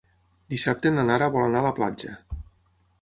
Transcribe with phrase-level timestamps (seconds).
[0.53, 2.17] Dissabte na Nara vol anar a la platja.